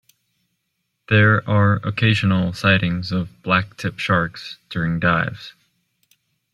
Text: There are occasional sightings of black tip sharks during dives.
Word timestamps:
There 1.09 1.47
are 1.47 1.75
occasional 1.85 2.53
sightings 2.53 3.11
of 3.11 3.43
black 3.43 3.77
tip 3.77 3.99
sharks 3.99 4.57
during 4.71 4.99
dives. 4.99 5.53